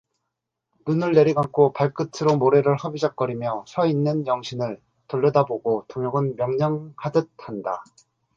[0.87, 7.83] 눈을 내리감고 발끝으로 모래를 허비적거리며 서 있는 영신을 돌려다보고 동혁은 명령하 듯 한다.